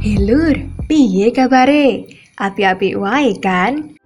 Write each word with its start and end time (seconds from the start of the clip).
Hilur, 0.00 0.56
piye 0.88 1.28
kabare? 1.28 2.08
Api-api 2.40 2.96
wae 2.96 3.36
kan? 3.36 4.00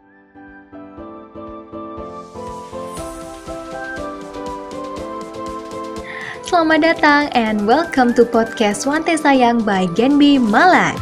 Selamat 6.43 6.83
datang 6.83 7.31
and 7.39 7.63
welcome 7.63 8.11
to 8.11 8.27
podcast 8.27 8.91
Wante 8.91 9.15
Sayang 9.15 9.63
by 9.63 9.87
Genbi 9.95 10.35
Malang. 10.35 10.99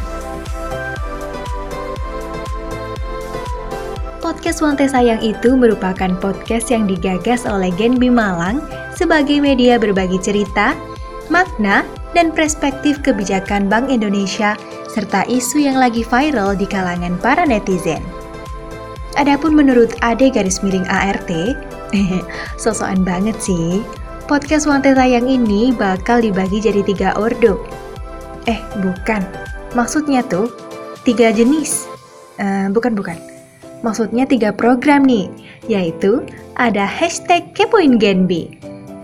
Podcast 4.21 4.61
Wante 4.61 4.85
Sayang 4.85 5.25
itu 5.25 5.57
merupakan 5.57 6.13
podcast 6.21 6.69
yang 6.69 6.85
digagas 6.85 7.49
oleh 7.49 7.73
Genbi 7.73 8.13
Malang 8.13 8.61
sebagai 8.93 9.41
media 9.41 9.81
berbagi 9.81 10.21
cerita, 10.21 10.77
makna, 11.27 11.85
dan 12.13 12.29
perspektif 12.31 13.01
kebijakan 13.01 13.67
Bank 13.67 13.89
Indonesia 13.89 14.57
serta 14.89 15.25
isu 15.25 15.65
yang 15.65 15.77
lagi 15.81 16.05
viral 16.05 16.53
di 16.53 16.69
kalangan 16.69 17.17
para 17.19 17.43
netizen. 17.43 18.01
Adapun 19.17 19.53
menurut 19.53 19.93
Ade 20.01 20.33
garis 20.33 20.61
miring 20.65 20.85
ART, 20.89 21.29
sosokan 22.61 23.05
banget 23.05 23.37
sih, 23.37 23.85
podcast 24.25 24.65
Wante 24.65 24.93
Tayang 24.93 25.29
ini 25.29 25.69
bakal 25.73 26.21
dibagi 26.21 26.61
jadi 26.61 26.81
tiga 26.81 27.09
ordo. 27.17 27.61
Eh, 28.49 28.57
bukan. 28.81 29.21
Maksudnya 29.77 30.25
tuh, 30.25 30.49
tiga 31.05 31.29
jenis. 31.33 31.85
Uh, 32.41 32.69
bukan, 32.73 32.97
bukan. 32.97 33.17
Maksudnya 33.85 34.25
tiga 34.25 34.49
program 34.55 35.05
nih, 35.05 35.29
yaitu 35.67 36.23
ada 36.55 36.87
hashtag 36.87 37.51
Kepoin 37.53 37.99
Genbi, 37.99 38.57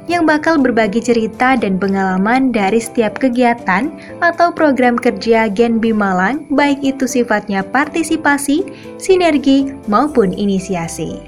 yang 0.10 0.26
bakal 0.26 0.58
berbagi 0.58 1.00
cerita 1.06 1.54
dan 1.54 1.78
pengalaman 1.78 2.50
dari 2.50 2.82
setiap 2.82 3.22
kegiatan 3.22 3.94
atau 4.26 4.50
program 4.50 4.98
kerja 4.98 5.46
Genbi 5.46 5.94
Malang, 5.94 6.50
baik 6.50 6.82
itu 6.82 7.06
sifatnya 7.06 7.62
partisipasi, 7.62 8.66
sinergi, 8.98 9.70
maupun 9.86 10.34
inisiasi. 10.34 11.22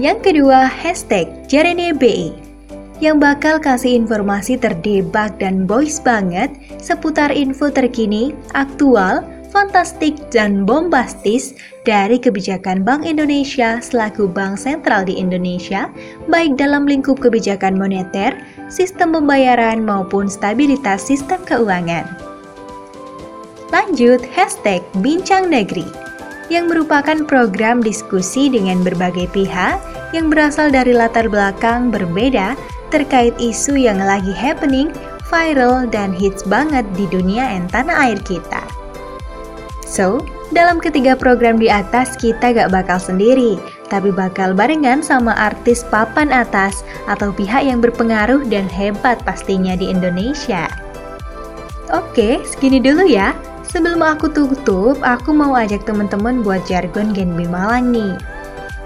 Yang 0.00 0.32
kedua, 0.32 0.64
hashtag 0.64 1.28
Jarene 1.44 1.92
BI, 1.92 2.32
yang 3.04 3.20
bakal 3.20 3.60
kasih 3.60 4.00
informasi 4.00 4.56
terdebak 4.56 5.36
dan 5.36 5.68
boys 5.68 6.00
banget 6.00 6.48
seputar 6.80 7.28
info 7.36 7.68
terkini, 7.68 8.32
aktual, 8.56 9.20
fantastik 9.50 10.16
dan 10.30 10.62
bombastis 10.62 11.58
dari 11.82 12.16
kebijakan 12.16 12.86
Bank 12.86 13.02
Indonesia 13.02 13.82
selaku 13.82 14.30
bank 14.30 14.56
sentral 14.56 15.02
di 15.04 15.18
Indonesia, 15.18 15.90
baik 16.30 16.54
dalam 16.56 16.86
lingkup 16.86 17.18
kebijakan 17.18 17.76
moneter, 17.76 18.38
sistem 18.70 19.12
pembayaran 19.12 19.82
maupun 19.82 20.30
stabilitas 20.30 21.04
sistem 21.04 21.42
keuangan. 21.44 22.06
Lanjut, 23.74 24.22
hashtag 24.34 24.82
Bincang 25.02 25.50
Negeri, 25.50 25.86
yang 26.50 26.66
merupakan 26.66 27.22
program 27.26 27.78
diskusi 27.82 28.50
dengan 28.50 28.82
berbagai 28.82 29.30
pihak 29.30 29.78
yang 30.10 30.26
berasal 30.26 30.70
dari 30.74 30.90
latar 30.90 31.30
belakang 31.30 31.94
berbeda 31.94 32.58
terkait 32.90 33.34
isu 33.38 33.78
yang 33.78 34.02
lagi 34.02 34.34
happening, 34.34 34.90
viral, 35.30 35.86
dan 35.86 36.10
hits 36.10 36.42
banget 36.42 36.82
di 36.98 37.06
dunia 37.06 37.46
dan 37.46 37.70
tanah 37.70 38.10
air 38.10 38.18
kita. 38.26 38.69
So, 39.90 40.22
dalam 40.54 40.78
ketiga 40.78 41.18
program 41.18 41.58
di 41.58 41.66
atas 41.66 42.14
kita 42.14 42.54
gak 42.54 42.70
bakal 42.70 43.02
sendiri, 43.02 43.58
tapi 43.90 44.14
bakal 44.14 44.54
barengan 44.54 45.02
sama 45.02 45.34
artis 45.34 45.82
papan 45.90 46.30
atas 46.30 46.86
atau 47.10 47.34
pihak 47.34 47.66
yang 47.66 47.82
berpengaruh 47.82 48.46
dan 48.46 48.70
hebat 48.70 49.18
pastinya 49.26 49.74
di 49.74 49.90
Indonesia. 49.90 50.70
Oke, 51.90 52.38
segini 52.46 52.78
dulu 52.78 53.02
ya. 53.02 53.34
Sebelum 53.66 53.98
aku 53.98 54.30
tutup, 54.30 55.02
aku 55.02 55.34
mau 55.34 55.58
ajak 55.58 55.82
teman-teman 55.82 56.46
buat 56.46 56.62
jargon 56.70 57.10
Genbi 57.10 57.50
Malang 57.50 57.90
nih. 57.90 58.14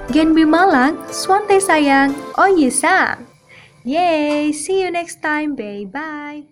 Genbi 0.08 0.48
Malang, 0.48 0.96
Swante 1.12 1.60
sayang, 1.60 2.16
oh 2.40 2.48
yesam. 2.48 3.28
Yay, 3.84 4.52
see 4.56 4.80
you 4.80 4.88
next 4.88 5.20
time, 5.20 5.52
bye 5.52 5.84
bye. 5.84 6.48